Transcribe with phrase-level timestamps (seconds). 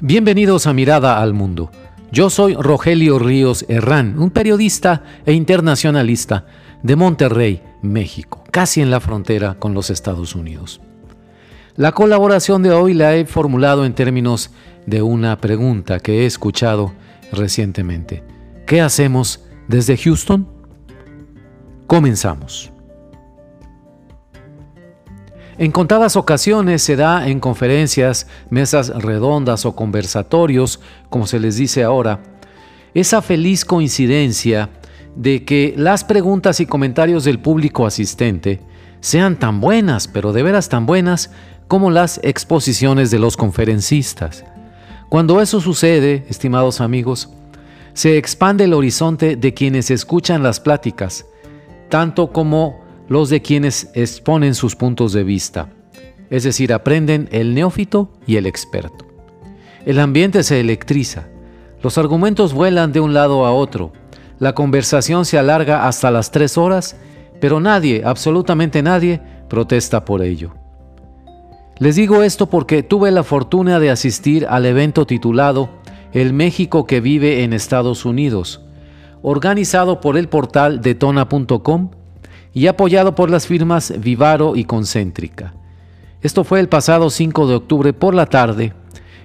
[0.00, 1.72] Bienvenidos a Mirada al Mundo.
[2.12, 6.46] Yo soy Rogelio Ríos Herrán, un periodista e internacionalista
[6.84, 10.80] de Monterrey, México, casi en la frontera con los Estados Unidos.
[11.74, 14.52] La colaboración de hoy la he formulado en términos
[14.86, 16.92] de una pregunta que he escuchado
[17.32, 18.22] recientemente.
[18.68, 20.46] ¿Qué hacemos desde Houston?
[21.88, 22.70] Comenzamos.
[25.58, 30.78] En contadas ocasiones se da en conferencias, mesas redondas o conversatorios,
[31.10, 32.20] como se les dice ahora,
[32.94, 34.70] esa feliz coincidencia
[35.16, 38.60] de que las preguntas y comentarios del público asistente
[39.00, 41.32] sean tan buenas, pero de veras tan buenas,
[41.66, 44.44] como las exposiciones de los conferencistas.
[45.08, 47.30] Cuando eso sucede, estimados amigos,
[47.94, 51.26] se expande el horizonte de quienes escuchan las pláticas,
[51.88, 55.70] tanto como los de quienes exponen sus puntos de vista,
[56.30, 59.06] es decir, aprenden el neófito y el experto.
[59.86, 61.28] El ambiente se electriza,
[61.82, 63.92] los argumentos vuelan de un lado a otro,
[64.38, 66.96] la conversación se alarga hasta las tres horas,
[67.40, 70.54] pero nadie, absolutamente nadie, protesta por ello.
[71.78, 75.70] Les digo esto porque tuve la fortuna de asistir al evento titulado
[76.12, 78.62] El México que vive en Estados Unidos,
[79.22, 81.90] organizado por el portal detona.com
[82.54, 85.54] y apoyado por las firmas Vivaro y Concéntrica.
[86.20, 88.72] Esto fue el pasado 5 de octubre por la tarde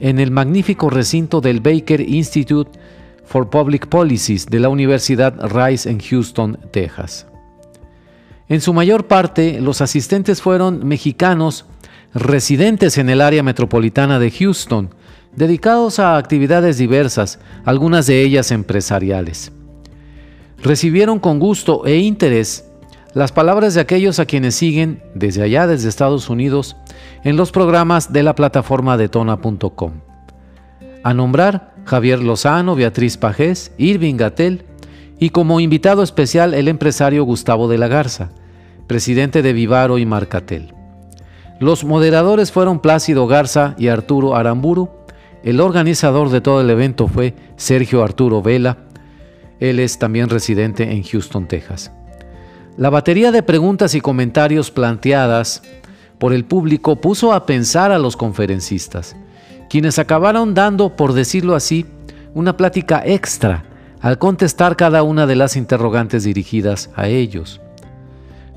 [0.00, 2.78] en el magnífico recinto del Baker Institute
[3.24, 7.26] for Public Policies de la Universidad Rice en Houston, Texas.
[8.48, 11.64] En su mayor parte, los asistentes fueron mexicanos
[12.12, 14.90] residentes en el área metropolitana de Houston,
[15.34, 19.50] dedicados a actividades diversas, algunas de ellas empresariales.
[20.62, 22.66] Recibieron con gusto e interés
[23.14, 26.76] las palabras de aquellos a quienes siguen desde allá, desde Estados Unidos,
[27.22, 29.92] en los programas de la plataforma detona.com.
[31.04, 34.64] A nombrar Javier Lozano, Beatriz Pajés, Irving Gatel
[35.20, 38.30] y como invitado especial el empresario Gustavo de la Garza,
[38.88, 40.74] presidente de Vivaro y Marcatel.
[41.60, 44.90] Los moderadores fueron Plácido Garza y Arturo Aramburu.
[45.44, 48.78] El organizador de todo el evento fue Sergio Arturo Vela.
[49.60, 51.92] Él es también residente en Houston, Texas.
[52.76, 55.62] La batería de preguntas y comentarios planteadas
[56.18, 59.14] por el público puso a pensar a los conferencistas,
[59.70, 61.86] quienes acabaron dando, por decirlo así,
[62.34, 63.62] una plática extra
[64.00, 67.60] al contestar cada una de las interrogantes dirigidas a ellos.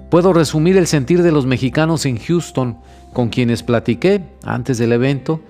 [0.10, 2.80] Puedo resumir el sentir de los mexicanos en Houston
[3.14, 5.42] con quienes platiqué antes del evento,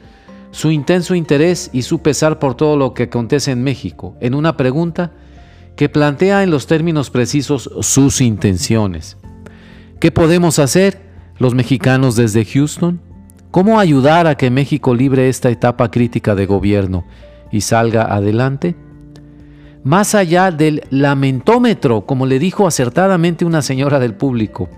[0.51, 4.57] su intenso interés y su pesar por todo lo que acontece en México, en una
[4.57, 5.11] pregunta
[5.77, 9.15] que plantea en los términos precisos sus intenciones.
[9.99, 10.99] ¿Qué podemos hacer
[11.37, 12.99] los mexicanos desde Houston?
[13.51, 17.05] ¿Cómo ayudar a que México libre esta etapa crítica de gobierno
[17.51, 18.75] y salga adelante?
[19.83, 24.69] Más allá del lamentómetro, como le dijo acertadamente una señora del público,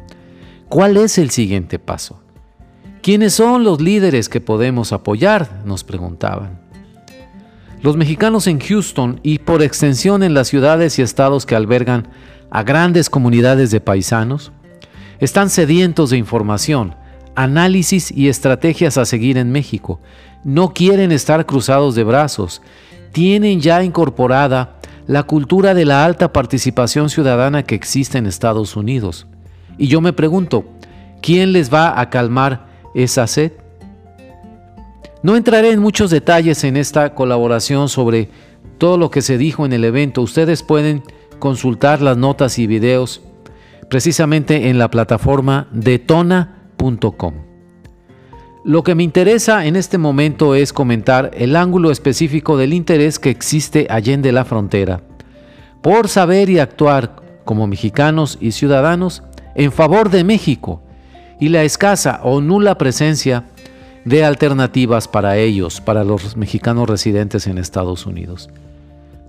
[0.67, 2.21] ¿cuál es el siguiente paso?
[3.01, 5.61] ¿Quiénes son los líderes que podemos apoyar?
[5.65, 6.68] Nos preguntaban.
[7.81, 12.09] Los mexicanos en Houston y por extensión en las ciudades y estados que albergan
[12.51, 14.51] a grandes comunidades de paisanos
[15.19, 16.95] están sedientos de información,
[17.35, 20.01] análisis y estrategias a seguir en México.
[20.43, 22.61] No quieren estar cruzados de brazos.
[23.13, 24.75] Tienen ya incorporada
[25.07, 29.25] la cultura de la alta participación ciudadana que existe en Estados Unidos.
[29.77, 30.65] Y yo me pregunto,
[31.21, 33.53] ¿quién les va a calmar esa sed?
[35.21, 38.29] No entraré en muchos detalles en esta colaboración sobre
[38.77, 40.21] todo lo que se dijo en el evento.
[40.21, 41.03] Ustedes pueden
[41.39, 43.21] consultar las notas y videos
[43.89, 47.33] precisamente en la plataforma detona.com.
[48.63, 53.29] Lo que me interesa en este momento es comentar el ángulo específico del interés que
[53.29, 55.01] existe allende la frontera
[55.81, 57.15] por saber y actuar
[57.45, 59.23] como mexicanos y ciudadanos
[59.55, 60.81] en favor de México
[61.39, 63.45] y la escasa o nula presencia
[64.05, 68.49] de alternativas para ellos, para los mexicanos residentes en Estados Unidos.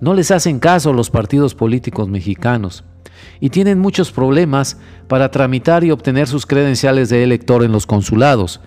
[0.00, 2.84] No les hacen caso los partidos políticos mexicanos
[3.40, 4.78] y tienen muchos problemas
[5.08, 8.60] para tramitar y obtener sus credenciales de elector en los consulados.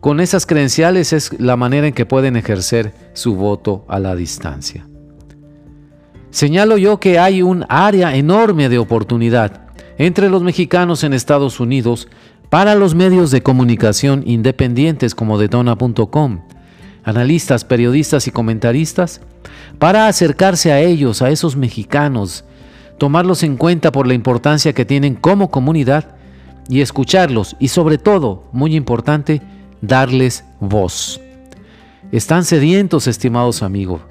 [0.00, 4.86] Con esas credenciales es la manera en que pueden ejercer su voto a la distancia.
[6.30, 9.68] Señalo yo que hay un área enorme de oportunidad
[9.98, 12.08] entre los mexicanos en Estados Unidos
[12.54, 16.42] para los medios de comunicación independientes como Detona.com,
[17.02, 19.20] analistas, periodistas y comentaristas,
[19.80, 22.44] para acercarse a ellos, a esos mexicanos,
[22.96, 26.14] tomarlos en cuenta por la importancia que tienen como comunidad
[26.68, 29.42] y escucharlos y sobre todo, muy importante,
[29.80, 31.20] darles voz.
[32.12, 34.02] están sedientos, estimados amigos,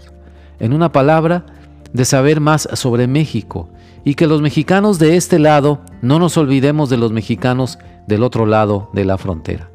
[0.59, 1.45] en una palabra,
[1.93, 3.69] de saber más sobre México
[4.03, 8.45] y que los mexicanos de este lado no nos olvidemos de los mexicanos del otro
[8.45, 9.69] lado de la frontera.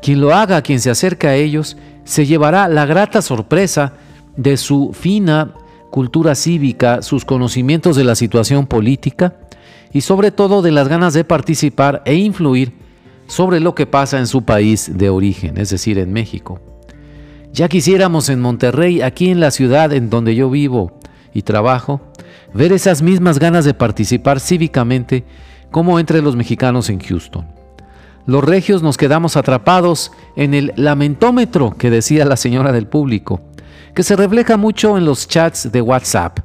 [0.00, 3.94] Quien lo haga, quien se acerca a ellos, se llevará la grata sorpresa
[4.36, 5.54] de su fina
[5.90, 9.36] cultura cívica, sus conocimientos de la situación política
[9.92, 12.72] y sobre todo de las ganas de participar e influir
[13.26, 16.60] sobre lo que pasa en su país de origen, es decir, en México.
[17.52, 20.98] Ya quisiéramos en Monterrey, aquí en la ciudad en donde yo vivo
[21.34, 22.00] y trabajo,
[22.54, 25.24] ver esas mismas ganas de participar cívicamente
[25.72, 27.44] como entre los mexicanos en Houston.
[28.26, 33.40] Los regios nos quedamos atrapados en el lamentómetro que decía la señora del público,
[33.94, 36.38] que se refleja mucho en los chats de WhatsApp.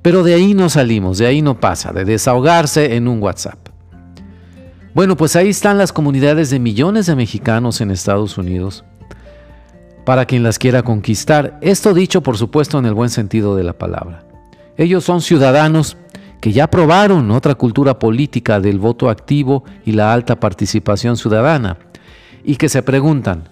[0.00, 3.58] Pero de ahí no salimos, de ahí no pasa, de desahogarse en un WhatsApp.
[4.94, 8.84] Bueno, pues ahí están las comunidades de millones de mexicanos en Estados Unidos,
[10.06, 11.58] para quien las quiera conquistar.
[11.60, 14.24] Esto dicho, por supuesto, en el buen sentido de la palabra.
[14.76, 15.96] Ellos son ciudadanos
[16.44, 21.78] que ya probaron otra cultura política del voto activo y la alta participación ciudadana,
[22.44, 23.44] y que se preguntan,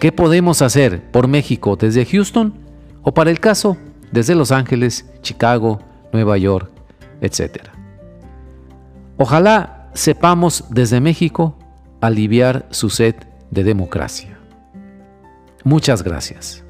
[0.00, 2.52] ¿qué podemos hacer por México desde Houston
[3.04, 3.76] o para el caso
[4.10, 6.68] desde Los Ángeles, Chicago, Nueva York,
[7.20, 7.68] etc.
[9.18, 11.56] Ojalá sepamos desde México
[12.00, 13.14] aliviar su sed
[13.52, 14.36] de democracia.
[15.62, 16.64] Muchas gracias.